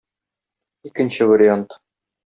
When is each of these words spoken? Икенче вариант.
Икенче 0.87 1.23
вариант. 1.29 1.69